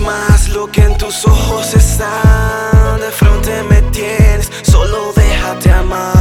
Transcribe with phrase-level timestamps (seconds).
[0.00, 2.98] más lo que en tus ojos está.
[3.00, 6.17] De frente me tienes, solo déjate amar.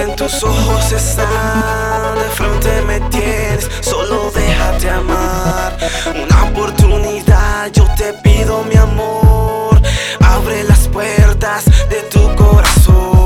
[0.00, 2.14] en tus ojos están.
[2.14, 5.76] De frente me tienes, solo déjate amar.
[6.14, 9.80] Una oportunidad, yo te pido mi amor.
[10.20, 13.17] Abre las puertas de tu corazón.